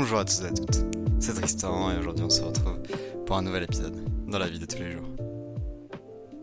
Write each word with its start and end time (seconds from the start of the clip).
Bonjour 0.00 0.20
à 0.20 0.24
tous 0.24 0.42
et 0.42 0.46
à 0.46 0.52
toutes, 0.52 0.84
c'est 1.18 1.34
Tristan 1.34 1.90
et 1.90 1.98
aujourd'hui 1.98 2.24
on 2.24 2.30
se 2.30 2.40
retrouve 2.40 2.80
pour 3.26 3.36
un 3.36 3.42
nouvel 3.42 3.64
épisode 3.64 3.96
dans 4.28 4.38
la 4.38 4.48
vie 4.48 4.60
de 4.60 4.64
tous 4.64 4.78
les 4.78 4.92
jours. 4.92 5.08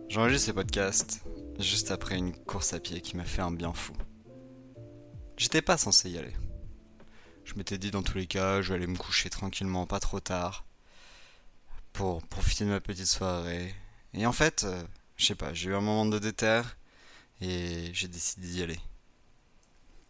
J'enregistre 0.10 0.47
ce 0.47 0.52
podcast 0.52 1.22
juste 1.58 1.90
après 1.90 2.18
une 2.18 2.36
course 2.36 2.74
à 2.74 2.81
pied 2.81 2.99
qui 2.99 3.15
m'a 3.15 3.24
fait 3.24 3.42
un 3.42 3.52
bien 3.52 3.72
fou. 3.72 3.94
J'étais 5.38 5.62
pas 5.62 5.78
censé 5.78 6.10
y 6.10 6.18
aller. 6.18 6.33
Je 7.46 7.54
m'étais 7.56 7.78
dit 7.78 7.92
dans 7.92 8.04
tous 8.04 8.18
les 8.18 8.28
cas, 8.28 8.62
je 8.62 8.74
vais 8.74 8.76
aller 8.76 8.88
me 8.88 8.97
coucher 8.97 9.29
tranquillement, 9.29 9.87
pas 9.87 10.01
trop 10.01 10.19
tard, 10.19 10.65
pour 11.94 12.28
profiter 12.28 12.65
de 12.65 12.72
ma 12.72 12.81
petite 12.81 13.08
soirée. 13.08 13.74
Et 14.13 14.26
en 14.26 14.33
fait, 14.33 14.65
euh, 14.65 14.83
je 15.15 15.28
sais 15.28 15.35
pas, 15.35 15.53
j'ai 15.53 15.69
eu 15.69 15.76
un 15.76 15.79
moment 15.79 16.05
de 16.05 16.20
déterre 16.20 16.76
et 17.40 17.90
j'ai 17.94 18.09
décidé 18.09 18.48
d'y 18.48 18.63
aller. 18.63 18.80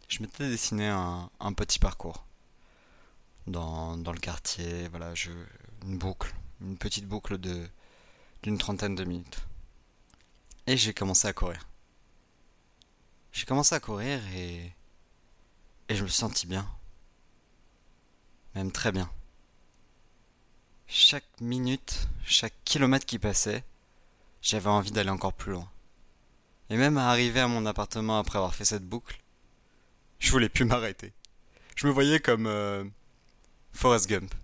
Je 0.08 0.20
m'étais 0.20 0.48
dessiné 0.48 0.88
un, 0.88 1.30
un 1.38 1.52
petit 1.52 1.78
parcours 1.78 2.26
dans, 3.46 3.96
dans 3.96 4.12
le 4.12 4.18
quartier, 4.18 4.88
voilà, 4.88 5.14
je, 5.14 5.30
une 5.84 5.98
boucle, 5.98 6.34
une 6.60 6.76
petite 6.76 7.06
boucle 7.06 7.38
de 7.38 7.68
d'une 8.42 8.58
trentaine 8.58 8.94
de 8.94 9.04
minutes. 9.04 9.46
Et 10.66 10.76
j'ai 10.76 10.92
commencé 10.92 11.26
à 11.26 11.32
courir. 11.32 11.66
J'ai 13.32 13.44
commencé 13.44 13.74
à 13.74 13.80
courir 13.80 14.20
et 14.34 14.72
et 15.88 15.94
je 15.96 16.02
me 16.02 16.08
sentis 16.08 16.46
bien. 16.46 16.66
Même 18.54 18.72
très 18.72 18.92
bien. 18.92 19.10
Chaque 20.86 21.40
minute, 21.40 22.08
chaque 22.24 22.54
kilomètre 22.64 23.06
qui 23.06 23.18
passait, 23.18 23.64
j'avais 24.42 24.70
envie 24.70 24.92
d'aller 24.92 25.10
encore 25.10 25.32
plus 25.32 25.52
loin. 25.52 25.68
Et 26.70 26.76
même 26.76 26.98
à 26.98 27.10
arriver 27.10 27.40
à 27.40 27.48
mon 27.48 27.66
appartement 27.66 28.18
après 28.18 28.38
avoir 28.38 28.54
fait 28.54 28.64
cette 28.64 28.86
boucle, 28.86 29.20
je 30.18 30.30
voulais 30.30 30.48
plus 30.48 30.64
m'arrêter. 30.66 31.12
Je 31.76 31.86
me 31.86 31.92
voyais 31.92 32.20
comme 32.20 32.46
euh, 32.46 32.84
Forrest 33.76 34.08
Gump. 34.08 34.34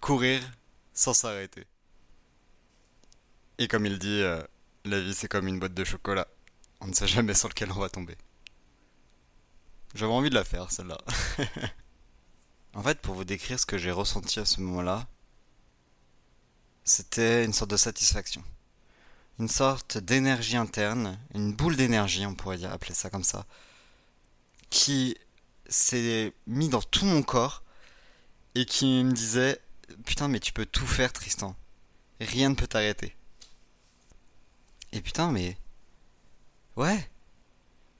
Courir 0.00 0.40
sans 0.94 1.12
s'arrêter. 1.12 1.66
Et 3.58 3.66
comme 3.66 3.86
il 3.86 3.98
dit, 3.98 4.22
euh, 4.22 4.40
la 4.84 5.00
vie 5.00 5.14
c'est 5.14 5.26
comme 5.26 5.48
une 5.48 5.58
boîte 5.58 5.74
de 5.74 5.82
chocolat. 5.84 6.28
On 6.80 6.86
ne 6.86 6.92
sait 6.92 7.08
jamais 7.08 7.34
sur 7.34 7.48
lequel 7.48 7.72
on 7.72 7.80
va 7.80 7.88
tomber. 7.88 8.16
J'avais 9.96 10.12
envie 10.12 10.30
de 10.30 10.36
la 10.36 10.44
faire, 10.44 10.70
celle-là. 10.70 10.98
en 12.74 12.82
fait, 12.84 13.00
pour 13.00 13.16
vous 13.16 13.24
décrire 13.24 13.58
ce 13.58 13.66
que 13.66 13.78
j'ai 13.78 13.90
ressenti 13.90 14.38
à 14.38 14.44
ce 14.44 14.60
moment-là, 14.60 15.08
c'était 16.84 17.44
une 17.44 17.52
sorte 17.52 17.72
de 17.72 17.76
satisfaction. 17.76 18.44
Une 19.40 19.48
sorte 19.48 19.98
d'énergie 19.98 20.56
interne, 20.56 21.18
une 21.34 21.52
boule 21.52 21.74
d'énergie, 21.74 22.26
on 22.26 22.36
pourrait 22.36 22.64
appeler 22.64 22.94
ça 22.94 23.10
comme 23.10 23.24
ça, 23.24 23.44
qui 24.70 25.16
s'est 25.68 26.32
mis 26.46 26.68
dans 26.68 26.82
tout 26.82 27.04
mon 27.04 27.22
corps 27.22 27.64
et 28.54 28.64
qui 28.64 29.02
me 29.04 29.12
disait 29.12 29.60
Putain, 30.04 30.28
mais 30.28 30.40
tu 30.40 30.52
peux 30.52 30.66
tout 30.66 30.86
faire, 30.86 31.12
Tristan. 31.12 31.56
Rien 32.20 32.50
ne 32.50 32.54
peut 32.54 32.66
t'arrêter. 32.66 33.16
Et 34.92 35.00
putain, 35.00 35.30
mais. 35.30 35.56
Ouais. 36.76 37.10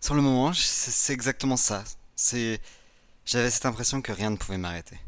Sur 0.01 0.15
le 0.15 0.23
moment, 0.23 0.53
c'est 0.53 1.13
exactement 1.13 1.57
ça. 1.57 1.85
C'est. 2.17 2.61
J'avais 3.25 3.51
cette 3.51 3.67
impression 3.67 4.01
que 4.01 4.13
rien 4.13 4.31
ne 4.31 4.37
pouvait 4.37 4.59
m'arrêter. 4.59 4.99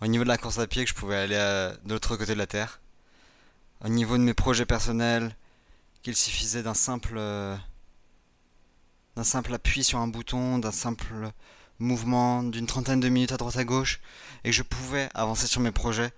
Au 0.00 0.06
niveau 0.06 0.24
de 0.24 0.28
la 0.28 0.38
course 0.38 0.58
à 0.58 0.66
pied, 0.66 0.84
que 0.84 0.90
je 0.90 0.94
pouvais 0.94 1.16
aller 1.16 1.36
à... 1.36 1.72
de 1.84 1.92
l'autre 1.92 2.16
côté 2.16 2.34
de 2.34 2.38
la 2.38 2.46
Terre. 2.46 2.80
Au 3.82 3.88
niveau 3.88 4.16
de 4.18 4.22
mes 4.22 4.34
projets 4.34 4.66
personnels, 4.66 5.34
qu'il 6.02 6.16
suffisait 6.16 6.62
d'un 6.62 6.74
simple. 6.74 7.18
d'un 9.16 9.24
simple 9.24 9.54
appui 9.54 9.84
sur 9.84 9.98
un 9.98 10.08
bouton, 10.08 10.58
d'un 10.58 10.72
simple 10.72 11.32
mouvement 11.78 12.42
d'une 12.42 12.66
trentaine 12.66 13.00
de 13.00 13.08
minutes 13.08 13.32
à 13.32 13.36
droite 13.36 13.56
à 13.56 13.64
gauche 13.64 14.00
et 14.44 14.52
je 14.52 14.62
pouvais 14.62 15.08
avancer 15.14 15.46
sur 15.46 15.60
mes 15.60 15.72
projets, 15.72 16.12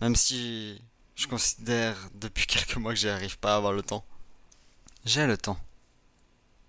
même 0.00 0.16
si 0.16 0.80
je 1.16 1.26
considère 1.26 1.96
depuis 2.14 2.46
quelques 2.48 2.76
mois 2.76 2.92
que 2.92 3.00
j'y 3.00 3.08
arrive 3.08 3.38
pas 3.38 3.54
à 3.54 3.56
avoir 3.56 3.72
le 3.72 3.82
temps. 3.82 4.04
J'ai 5.04 5.26
le 5.26 5.36
temps. 5.36 5.58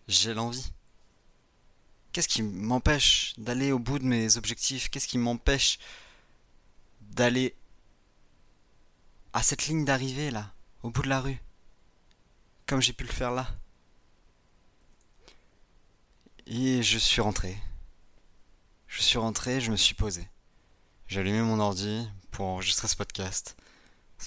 J'ai 0.08 0.34
l'envie. 0.34 0.72
Qu'est-ce 2.12 2.28
qui 2.28 2.44
m'empêche 2.44 3.34
d'aller 3.38 3.72
au 3.72 3.80
bout 3.80 4.00
de 4.00 4.06
mes 4.06 4.38
objectifs? 4.38 4.90
Qu'est-ce 4.90 5.08
qui 5.08 5.18
m'empêche 5.18 5.80
d'aller 7.02 7.56
à 9.34 9.42
cette 9.42 9.68
ligne 9.68 9.86
d'arrivée 9.86 10.30
là, 10.30 10.52
au 10.84 10.92
bout 10.92 11.02
de 11.02 11.10
la 11.10 11.22
rue 11.22 11.42
Comme 12.68 12.82
j'ai 12.82 12.94
pu 12.94 13.04
le 13.04 13.12
faire 13.12 13.32
là? 13.32 13.48
Et 16.46 16.84
je 16.84 16.98
suis 16.98 17.22
rentré. 17.22 17.58
Je 18.94 19.02
suis 19.02 19.18
rentré, 19.18 19.60
je 19.60 19.72
me 19.72 19.76
suis 19.76 19.96
posé. 19.96 20.30
J'ai 21.08 21.22
allumé 21.22 21.42
mon 21.42 21.60
ordi 21.60 22.08
pour 22.30 22.46
enregistrer 22.46 22.88
ce 22.88 22.96
podcast. 22.96 23.58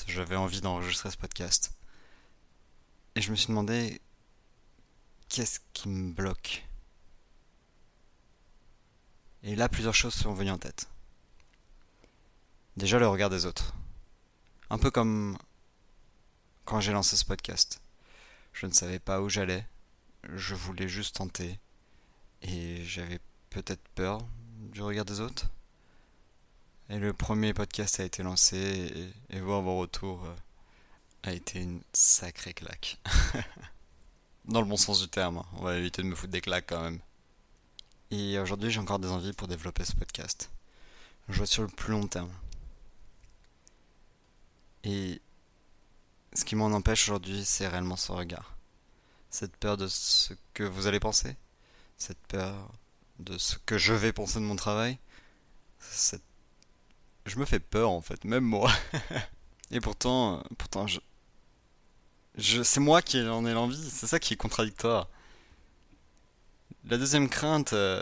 J'avais 0.08 0.34
envie 0.34 0.60
d'enregistrer 0.60 1.08
ce 1.08 1.16
podcast. 1.16 1.70
Et 3.14 3.20
je 3.20 3.30
me 3.30 3.36
suis 3.36 3.46
demandé 3.46 4.00
qu'est-ce 5.28 5.60
qui 5.72 5.88
me 5.88 6.12
bloque? 6.12 6.66
Et 9.44 9.54
là, 9.54 9.68
plusieurs 9.68 9.94
choses 9.94 10.14
sont 10.14 10.34
venues 10.34 10.50
en 10.50 10.58
tête. 10.58 10.88
Déjà 12.76 12.98
le 12.98 13.06
regard 13.06 13.30
des 13.30 13.46
autres. 13.46 13.72
Un 14.68 14.78
peu 14.78 14.90
comme 14.90 15.38
quand 16.64 16.80
j'ai 16.80 16.92
lancé 16.92 17.16
ce 17.16 17.24
podcast. 17.24 17.80
Je 18.52 18.66
ne 18.66 18.72
savais 18.72 18.98
pas 18.98 19.20
où 19.20 19.28
j'allais. 19.28 19.64
Je 20.24 20.56
voulais 20.56 20.88
juste 20.88 21.14
tenter. 21.14 21.60
Et 22.42 22.84
j'avais 22.84 23.20
peut-être 23.50 23.86
peur 23.94 24.26
du 24.72 24.82
regard 24.82 25.04
des 25.04 25.20
autres. 25.20 25.46
Et 26.88 26.98
le 26.98 27.12
premier 27.12 27.52
podcast 27.52 28.00
a 28.00 28.04
été 28.04 28.22
lancé 28.22 29.12
et, 29.30 29.40
voir 29.40 29.62
vos 29.62 29.78
retours 29.78 30.24
euh, 30.24 30.34
a 31.24 31.32
été 31.32 31.60
une 31.60 31.80
sacrée 31.92 32.54
claque. 32.54 32.98
Dans 34.44 34.60
le 34.60 34.66
bon 34.66 34.76
sens 34.76 35.00
du 35.00 35.08
terme, 35.08 35.38
hein. 35.38 35.46
on 35.54 35.62
va 35.62 35.76
éviter 35.76 36.02
de 36.02 36.06
me 36.06 36.14
foutre 36.14 36.32
des 36.32 36.40
claques 36.40 36.66
quand 36.68 36.82
même. 36.82 37.00
Et 38.12 38.38
aujourd'hui 38.38 38.70
j'ai 38.70 38.78
encore 38.78 39.00
des 39.00 39.08
envies 39.08 39.32
pour 39.32 39.48
développer 39.48 39.84
ce 39.84 39.94
podcast. 39.94 40.50
Je 41.28 41.38
vois 41.38 41.46
sur 41.46 41.62
le 41.62 41.68
plus 41.68 41.90
long 41.90 42.06
terme. 42.06 42.30
Et 44.84 45.20
ce 46.32 46.44
qui 46.44 46.54
m'en 46.54 46.66
empêche 46.66 47.08
aujourd'hui, 47.08 47.44
c'est 47.44 47.66
réellement 47.66 47.96
ce 47.96 48.12
regard. 48.12 48.56
Cette 49.30 49.56
peur 49.56 49.76
de 49.76 49.88
ce 49.88 50.34
que 50.54 50.62
vous 50.62 50.86
allez 50.86 51.00
penser. 51.00 51.36
Cette 51.98 52.24
peur 52.28 52.70
de 53.18 53.38
ce 53.38 53.56
que 53.66 53.78
je 53.78 53.94
vais 53.94 54.12
penser 54.12 54.38
de 54.38 54.44
mon 54.44 54.56
travail. 54.56 54.98
Je 57.26 57.38
me 57.38 57.44
fais 57.44 57.60
peur 57.60 57.90
en 57.90 58.00
fait, 58.00 58.24
même 58.24 58.44
moi. 58.44 58.70
Et 59.70 59.80
pourtant, 59.80 60.42
pourtant, 60.58 60.86
c'est 62.38 62.80
moi 62.80 63.02
qui 63.02 63.20
en 63.20 63.46
ai 63.46 63.52
l'envie, 63.52 63.90
c'est 63.90 64.06
ça 64.06 64.18
qui 64.18 64.34
est 64.34 64.36
contradictoire. 64.36 65.08
La 66.84 66.98
deuxième 66.98 67.28
crainte, 67.28 67.72
euh, 67.72 68.00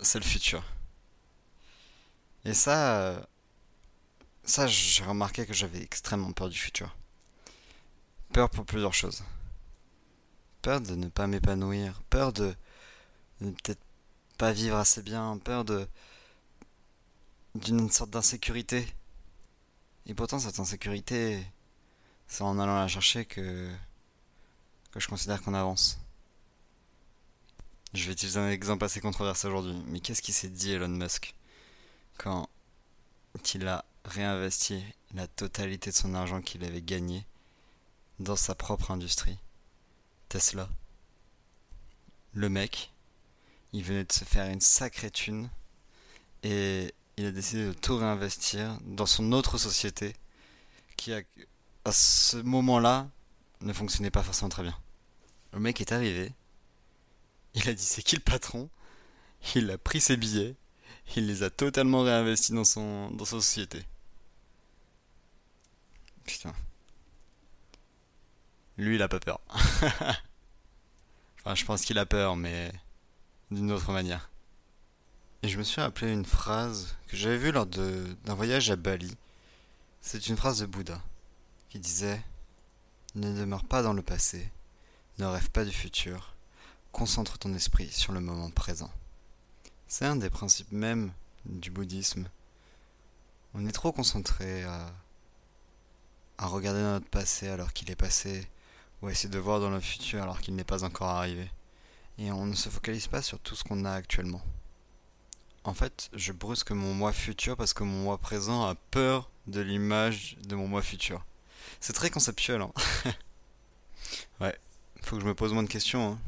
c'est 0.00 0.18
le 0.18 0.24
futur. 0.24 0.64
Et 2.46 2.54
ça, 2.54 3.00
euh, 3.00 3.20
ça, 4.44 4.66
j'ai 4.66 5.04
remarqué 5.04 5.44
que 5.44 5.52
j'avais 5.52 5.82
extrêmement 5.82 6.32
peur 6.32 6.48
du 6.48 6.58
futur. 6.58 6.96
Peur 8.32 8.48
pour 8.48 8.64
plusieurs 8.64 8.94
choses. 8.94 9.22
Peur 10.62 10.80
de 10.80 10.94
ne 10.94 11.08
pas 11.08 11.26
m'épanouir, 11.26 12.02
peur 12.08 12.32
de, 12.32 12.54
de 13.42 13.50
peut-être 13.50 13.80
pas 14.38 14.52
vivre 14.52 14.76
assez 14.76 15.02
bien, 15.02 15.38
peur 15.38 15.64
de 15.64 15.86
d'une 17.54 17.90
sorte 17.90 18.10
d'insécurité. 18.10 18.86
Et 20.06 20.14
pourtant 20.14 20.38
cette 20.38 20.58
insécurité, 20.58 21.44
c'est 22.26 22.42
en 22.42 22.58
allant 22.58 22.76
la 22.76 22.88
chercher 22.88 23.24
que 23.24 23.70
que 24.92 25.00
je 25.00 25.08
considère 25.08 25.42
qu'on 25.42 25.54
avance. 25.54 25.98
Je 27.94 28.06
vais 28.06 28.12
utiliser 28.12 28.40
un 28.40 28.50
exemple 28.50 28.84
assez 28.84 29.00
controversé 29.00 29.46
aujourd'hui, 29.46 29.80
mais 29.86 30.00
qu'est-ce 30.00 30.22
qu'il 30.22 30.34
s'est 30.34 30.48
dit 30.48 30.72
Elon 30.72 30.88
Musk 30.88 31.34
quand 32.18 32.48
il 33.54 33.66
a 33.68 33.84
réinvesti 34.04 34.82
la 35.14 35.26
totalité 35.26 35.90
de 35.90 35.96
son 35.96 36.14
argent 36.14 36.40
qu'il 36.40 36.64
avait 36.64 36.82
gagné 36.82 37.26
dans 38.20 38.36
sa 38.36 38.54
propre 38.54 38.90
industrie, 38.90 39.38
Tesla. 40.28 40.68
Le 42.32 42.48
mec, 42.48 42.92
il 43.74 43.82
venait 43.82 44.04
de 44.04 44.12
se 44.12 44.24
faire 44.24 44.48
une 44.48 44.60
sacrée 44.60 45.10
thune 45.10 45.50
et 46.44 46.94
il 47.16 47.26
a 47.26 47.32
décidé 47.32 47.66
de 47.66 47.72
tout 47.72 47.96
réinvestir 47.96 48.78
dans 48.84 49.04
son 49.04 49.32
autre 49.32 49.58
société 49.58 50.14
qui 50.96 51.12
à 51.12 51.92
ce 51.92 52.36
moment-là 52.36 53.10
ne 53.62 53.72
fonctionnait 53.72 54.12
pas 54.12 54.22
forcément 54.22 54.48
très 54.48 54.62
bien. 54.62 54.78
Le 55.52 55.58
mec 55.58 55.80
est 55.80 55.90
arrivé, 55.90 56.32
il 57.54 57.68
a 57.68 57.74
dit 57.74 57.82
c'est 57.82 58.02
qui 58.02 58.14
le 58.14 58.22
patron, 58.22 58.70
il 59.56 59.68
a 59.72 59.76
pris 59.76 60.00
ses 60.00 60.16
billets, 60.16 60.54
il 61.16 61.26
les 61.26 61.42
a 61.42 61.50
totalement 61.50 62.02
réinvestis 62.02 62.52
dans 62.52 62.62
son 62.62 63.10
dans 63.10 63.24
sa 63.24 63.40
société. 63.40 63.82
Putain. 66.24 66.54
Lui 68.76 68.94
il 68.94 69.02
a 69.02 69.08
pas 69.08 69.18
peur. 69.18 69.40
enfin 71.40 71.56
je 71.56 71.64
pense 71.64 71.82
qu'il 71.82 71.98
a 71.98 72.06
peur 72.06 72.36
mais 72.36 72.72
d'une 73.54 73.72
autre 73.72 73.92
manière. 73.92 74.30
Et 75.42 75.48
je 75.48 75.58
me 75.58 75.62
suis 75.62 75.80
rappelé 75.80 76.12
une 76.12 76.24
phrase 76.24 76.96
que 77.06 77.16
j'avais 77.16 77.38
vue 77.38 77.52
lors 77.52 77.66
d'un 77.66 78.34
voyage 78.34 78.70
à 78.70 78.76
Bali. 78.76 79.16
C'est 80.00 80.28
une 80.28 80.36
phrase 80.36 80.60
de 80.60 80.66
Bouddha 80.66 81.00
qui 81.68 81.78
disait 81.78 82.22
Ne 83.14 83.32
demeure 83.38 83.64
pas 83.64 83.82
dans 83.82 83.92
le 83.92 84.02
passé, 84.02 84.50
ne 85.18 85.26
rêve 85.26 85.50
pas 85.50 85.64
du 85.64 85.72
futur, 85.72 86.34
concentre 86.92 87.38
ton 87.38 87.52
esprit 87.54 87.90
sur 87.90 88.12
le 88.12 88.20
moment 88.20 88.50
présent. 88.50 88.90
C'est 89.86 90.06
un 90.06 90.16
des 90.16 90.30
principes 90.30 90.72
même 90.72 91.12
du 91.44 91.70
bouddhisme. 91.70 92.28
On 93.54 93.66
est 93.66 93.72
trop 93.72 93.92
concentré 93.92 94.64
à, 94.64 94.92
à 96.38 96.46
regarder 96.46 96.80
notre 96.80 97.08
passé 97.08 97.48
alors 97.48 97.72
qu'il 97.72 97.90
est 97.90 97.96
passé, 97.96 98.48
ou 99.02 99.08
à 99.08 99.12
essayer 99.12 99.28
de 99.28 99.38
voir 99.38 99.60
dans 99.60 99.70
le 99.70 99.80
futur 99.80 100.22
alors 100.22 100.40
qu'il 100.40 100.54
n'est 100.54 100.64
pas 100.64 100.84
encore 100.84 101.10
arrivé. 101.10 101.50
Et 102.18 102.30
on 102.30 102.46
ne 102.46 102.54
se 102.54 102.68
focalise 102.68 103.06
pas 103.06 103.22
sur 103.22 103.38
tout 103.40 103.56
ce 103.56 103.64
qu'on 103.64 103.84
a 103.84 103.92
actuellement. 103.92 104.42
En 105.64 105.74
fait, 105.74 106.10
je 106.12 106.32
brusque 106.32 106.70
mon 106.70 106.94
moi 106.94 107.12
futur 107.12 107.56
parce 107.56 107.72
que 107.72 107.84
mon 107.84 108.04
moi 108.04 108.18
présent 108.18 108.66
a 108.66 108.74
peur 108.74 109.30
de 109.46 109.60
l'image 109.60 110.36
de 110.46 110.54
mon 110.54 110.68
moi 110.68 110.82
futur. 110.82 111.24
C'est 111.80 111.94
très 111.94 112.10
conceptuel, 112.10 112.60
hein. 112.60 112.72
ouais, 114.40 114.56
faut 115.02 115.16
que 115.16 115.22
je 115.22 115.26
me 115.26 115.34
pose 115.34 115.52
moins 115.52 115.62
de 115.62 115.68
questions, 115.68 116.12
hein. 116.12 116.18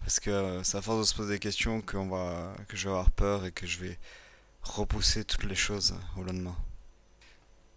Parce 0.00 0.20
que 0.20 0.30
euh, 0.30 0.62
c'est 0.62 0.76
à 0.76 0.82
force 0.82 1.00
de 1.00 1.04
se 1.04 1.14
poser 1.14 1.34
des 1.34 1.38
questions 1.38 1.80
qu'on 1.80 2.08
va, 2.08 2.54
que 2.68 2.76
je 2.76 2.84
vais 2.84 2.90
avoir 2.90 3.10
peur 3.10 3.46
et 3.46 3.52
que 3.52 3.66
je 3.66 3.78
vais 3.78 3.98
repousser 4.62 5.24
toutes 5.24 5.44
les 5.44 5.54
choses 5.54 5.94
au 6.16 6.22
lendemain. 6.22 6.56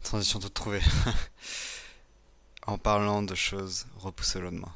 Transition 0.04 0.40
toute 0.40 0.54
trouvée. 0.54 0.82
en 2.68 2.78
parlant 2.78 3.24
de 3.24 3.34
choses 3.34 3.88
repoussées 3.98 4.40
au 4.40 4.42
lendemain. 4.42 4.74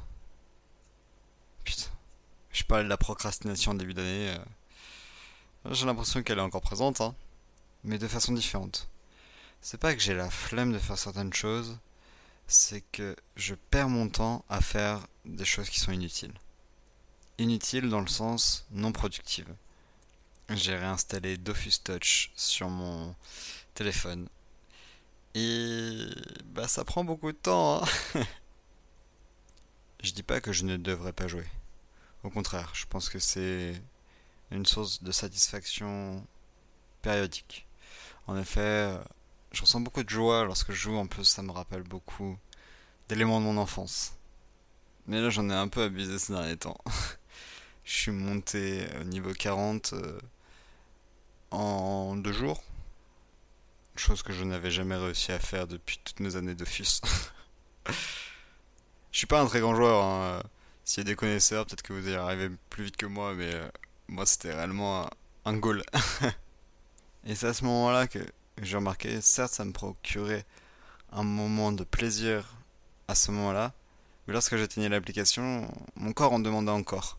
Putain. 1.62 1.91
Je 2.62 2.66
parlais 2.68 2.84
de 2.84 2.88
la 2.88 2.96
procrastination 2.96 3.72
en 3.72 3.74
début 3.74 3.92
d'année. 3.92 4.36
Euh, 5.66 5.72
j'ai 5.72 5.84
l'impression 5.84 6.22
qu'elle 6.22 6.38
est 6.38 6.42
encore 6.42 6.62
présente, 6.62 7.00
hein. 7.00 7.12
Mais 7.82 7.98
de 7.98 8.06
façon 8.06 8.32
différente. 8.32 8.88
C'est 9.60 9.80
pas 9.80 9.92
que 9.96 10.00
j'ai 10.00 10.14
la 10.14 10.30
flemme 10.30 10.72
de 10.72 10.78
faire 10.78 10.96
certaines 10.96 11.32
choses, 11.32 11.76
c'est 12.46 12.84
que 12.92 13.16
je 13.34 13.56
perds 13.56 13.88
mon 13.88 14.08
temps 14.08 14.44
à 14.48 14.60
faire 14.60 15.00
des 15.24 15.44
choses 15.44 15.70
qui 15.70 15.80
sont 15.80 15.90
inutiles 15.90 16.34
inutile 17.36 17.88
dans 17.88 18.00
le 18.00 18.06
sens 18.06 18.64
non 18.70 18.92
productive. 18.92 19.52
J'ai 20.50 20.76
réinstallé 20.76 21.36
Dofus 21.36 21.80
Touch 21.82 22.30
sur 22.36 22.68
mon 22.68 23.16
téléphone. 23.74 24.28
Et 25.34 26.06
bah 26.44 26.68
ça 26.68 26.84
prend 26.84 27.02
beaucoup 27.02 27.32
de 27.32 27.36
temps. 27.36 27.82
Hein. 27.82 27.88
je 30.04 30.12
dis 30.12 30.22
pas 30.22 30.40
que 30.40 30.52
je 30.52 30.62
ne 30.62 30.76
devrais 30.76 31.12
pas 31.12 31.26
jouer. 31.26 31.48
Au 32.24 32.30
contraire, 32.30 32.70
je 32.74 32.86
pense 32.86 33.08
que 33.08 33.18
c'est 33.18 33.74
une 34.50 34.66
source 34.66 35.02
de 35.02 35.10
satisfaction 35.12 36.24
périodique. 37.02 37.66
En 38.26 38.36
effet, 38.36 38.96
je 39.52 39.60
ressens 39.62 39.80
beaucoup 39.80 40.02
de 40.02 40.08
joie 40.08 40.44
lorsque 40.44 40.72
je 40.72 40.78
joue, 40.78 40.96
en 40.96 41.06
plus 41.06 41.24
ça 41.24 41.42
me 41.42 41.50
rappelle 41.50 41.82
beaucoup 41.82 42.38
d'éléments 43.08 43.40
de 43.40 43.46
mon 43.46 43.56
enfance. 43.56 44.14
Mais 45.06 45.20
là 45.20 45.30
j'en 45.30 45.50
ai 45.50 45.54
un 45.54 45.68
peu 45.68 45.82
abusé 45.82 46.18
ces 46.18 46.32
derniers 46.32 46.56
temps. 46.56 46.78
Je 47.84 47.92
suis 47.92 48.12
monté 48.12 48.86
au 49.00 49.04
niveau 49.04 49.32
40 49.32 49.94
euh, 49.94 50.20
en 51.50 52.14
deux 52.14 52.32
jours. 52.32 52.62
Chose 53.96 54.22
que 54.22 54.32
je 54.32 54.44
n'avais 54.44 54.70
jamais 54.70 54.94
réussi 54.94 55.32
à 55.32 55.40
faire 55.40 55.66
depuis 55.66 55.98
toutes 56.04 56.20
mes 56.20 56.36
années 56.36 56.54
d'office. 56.54 57.00
je 57.88 59.18
suis 59.18 59.26
pas 59.26 59.40
un 59.40 59.46
très 59.46 59.58
grand 59.58 59.74
joueur. 59.74 60.04
Hein. 60.04 60.42
S'il 60.84 61.02
y 61.02 61.06
a 61.06 61.10
des 61.10 61.16
connaisseurs, 61.16 61.66
peut-être 61.66 61.82
que 61.82 61.92
vous 61.92 62.08
y 62.08 62.14
arrivez 62.14 62.50
plus 62.70 62.84
vite 62.84 62.96
que 62.96 63.06
moi, 63.06 63.34
mais 63.34 63.54
euh, 63.54 63.68
moi 64.08 64.26
c'était 64.26 64.52
réellement 64.52 65.08
un, 65.44 65.56
goal. 65.56 65.82
Et 67.24 67.34
c'est 67.34 67.46
à 67.46 67.54
ce 67.54 67.64
moment-là 67.64 68.06
que 68.08 68.18
j'ai 68.60 68.76
remarqué, 68.76 69.20
certes 69.20 69.52
ça 69.52 69.64
me 69.64 69.72
procurait 69.72 70.44
un 71.12 71.22
moment 71.22 71.72
de 71.72 71.84
plaisir 71.84 72.56
à 73.08 73.14
ce 73.14 73.30
moment-là, 73.30 73.72
mais 74.26 74.32
lorsque 74.32 74.56
j'atteignais 74.56 74.88
l'application, 74.88 75.72
mon 75.94 76.12
corps 76.12 76.32
en 76.32 76.40
demandait 76.40 76.70
encore 76.70 77.18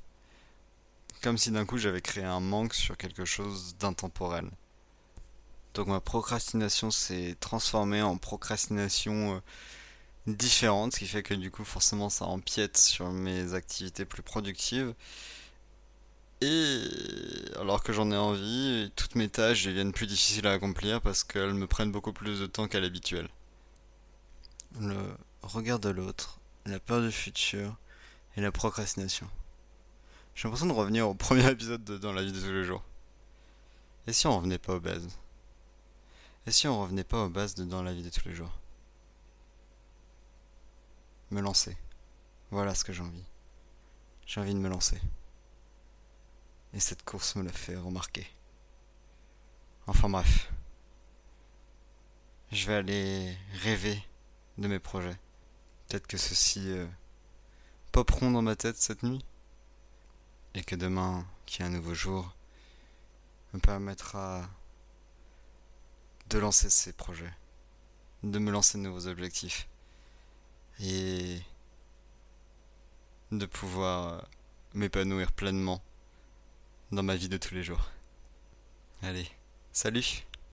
comme 1.23 1.37
si 1.37 1.51
d'un 1.51 1.65
coup 1.65 1.77
j'avais 1.77 2.01
créé 2.01 2.25
un 2.25 2.41
manque 2.41 2.73
sur 2.73 2.97
quelque 2.97 3.23
chose 3.23 3.77
d'intemporel. 3.77 4.49
Donc 5.73 5.87
ma 5.87 6.01
procrastination 6.01 6.91
s'est 6.91 7.37
transformée 7.39 8.01
en 8.01 8.17
procrastination 8.17 9.35
euh, 9.35 9.39
différente, 10.27 10.93
ce 10.93 10.99
qui 10.99 11.07
fait 11.07 11.23
que 11.23 11.33
du 11.33 11.51
coup 11.51 11.65
forcément 11.65 12.09
ça 12.09 12.25
empiète 12.25 12.77
sur 12.77 13.11
mes 13.11 13.53
activités 13.53 14.05
plus 14.05 14.23
productives. 14.23 14.93
Et 16.41 16.81
alors 17.59 17.83
que 17.83 17.93
j'en 17.93 18.11
ai 18.11 18.17
envie, 18.17 18.91
toutes 18.95 19.15
mes 19.15 19.29
tâches 19.29 19.63
deviennent 19.65 19.93
plus 19.93 20.07
difficiles 20.07 20.47
à 20.47 20.51
accomplir 20.51 21.01
parce 21.01 21.23
qu'elles 21.23 21.53
me 21.53 21.67
prennent 21.67 21.91
beaucoup 21.91 22.13
plus 22.13 22.39
de 22.41 22.45
temps 22.47 22.67
qu'à 22.67 22.79
l'habituel. 22.81 23.29
Le 24.79 24.97
regard 25.41 25.79
de 25.79 25.89
l'autre, 25.89 26.39
la 26.65 26.79
peur 26.79 27.01
du 27.01 27.11
futur 27.11 27.77
et 28.35 28.41
la 28.41 28.51
procrastination. 28.51 29.29
J'ai 30.35 30.47
l'impression 30.47 30.67
de 30.67 30.73
revenir 30.73 31.07
au 31.07 31.13
premier 31.13 31.47
épisode 31.51 31.83
de 31.83 31.97
Dans 31.97 32.11
la 32.11 32.23
vie 32.23 32.31
de 32.31 32.39
tous 32.41 32.51
les 32.51 32.63
jours. 32.63 32.83
Et 34.07 34.13
si 34.13 34.27
on 34.27 34.35
revenait 34.35 34.57
pas 34.57 34.75
aux 34.75 34.79
bases? 34.79 35.07
Et 36.45 36.51
si 36.51 36.67
on 36.67 36.81
revenait 36.81 37.03
pas 37.03 37.23
aux 37.23 37.29
bases 37.29 37.55
de 37.55 37.63
Dans 37.63 37.83
la 37.83 37.93
vie 37.93 38.03
de 38.03 38.09
tous 38.09 38.27
les 38.27 38.35
jours? 38.35 38.51
Me 41.33 41.41
lancer. 41.41 41.75
Voilà 42.51 42.75
ce 42.75 42.83
que 42.83 42.93
j'ai 42.93 43.01
envie. 43.01 43.25
J'ai 44.27 44.39
envie 44.39 44.53
de 44.53 44.59
me 44.59 44.69
lancer. 44.69 45.01
Et 46.75 46.79
cette 46.79 47.01
course 47.01 47.35
me 47.35 47.41
l'a 47.41 47.51
fait 47.51 47.75
remarquer. 47.75 48.27
Enfin 49.87 50.09
bref. 50.09 50.51
Je 52.51 52.67
vais 52.67 52.75
aller 52.75 53.35
rêver 53.63 53.99
de 54.59 54.67
mes 54.67 54.77
projets. 54.77 55.17
Peut-être 55.87 56.05
que 56.05 56.17
ceux-ci 56.17 56.69
euh, 56.69 56.85
poperont 57.91 58.29
dans 58.29 58.43
ma 58.43 58.55
tête 58.55 58.77
cette 58.77 59.01
nuit 59.01 59.25
et 60.53 60.63
que 60.63 60.75
demain, 60.75 61.25
qui 61.47 61.63
est 61.63 61.65
un 61.65 61.69
nouveau 61.69 61.95
jour, 61.95 62.35
me 63.53 63.59
permettra 63.59 64.47
de 66.29 66.37
lancer 66.37 66.69
ces 66.69 66.93
projets, 66.93 67.33
de 68.21 68.37
me 68.37 68.51
lancer 68.51 68.77
de 68.77 68.83
nouveaux 68.83 69.07
objectifs 69.07 69.67
et 70.79 71.39
de 73.31 73.45
pouvoir 73.45 74.27
m'épanouir 74.73 75.31
pleinement 75.31 75.81
dans 76.91 77.03
ma 77.03 77.15
vie 77.15 77.29
de 77.29 77.37
tous 77.37 77.53
les 77.53 77.63
jours. 77.63 77.89
Allez, 79.01 79.27
salut 79.71 80.25